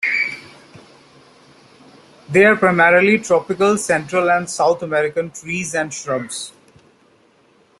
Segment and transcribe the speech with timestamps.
[2.27, 6.53] They are primarily tropical Central and South American trees and shrubs.